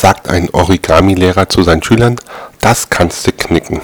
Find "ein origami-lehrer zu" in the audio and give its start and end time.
0.28-1.62